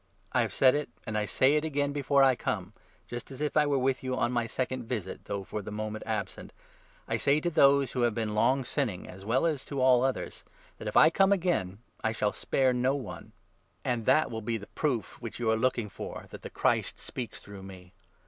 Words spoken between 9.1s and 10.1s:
well as to all